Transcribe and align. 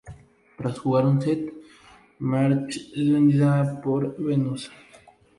Tras 0.57 0.79
jugar 0.79 1.05
un 1.05 1.21
set, 1.21 1.53
Marge 2.17 2.79
es 2.95 3.11
vencida 3.13 3.79
por 3.83 4.17
Venus. 4.19 4.71